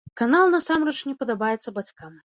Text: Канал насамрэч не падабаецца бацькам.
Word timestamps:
Канал 0.19 0.47
насамрэч 0.55 0.95
не 1.11 1.13
падабаецца 1.23 1.75
бацькам. 1.77 2.21